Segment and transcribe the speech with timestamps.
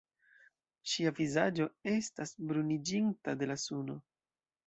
[0.93, 4.01] Ŝia vizaĝo estas bruniĝinta de la suno.